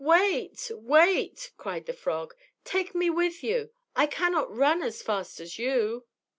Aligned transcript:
"Wait! 0.03 0.71
wait!" 0.73 1.51
cried 1.57 1.85
the 1.85 1.93
frog; 1.93 2.33
"take 2.63 2.95
me 2.95 3.07
with 3.07 3.43
you. 3.43 3.69
I 3.95 4.07
cannot 4.07 4.51
run 4.51 4.81
as 4.81 4.99
fast 5.03 5.39
as 5.39 5.59
you." 5.59 6.07